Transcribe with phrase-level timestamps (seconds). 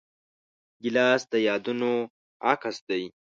[0.81, 1.91] ګیلاس د یادونو
[2.49, 3.03] عکس دی.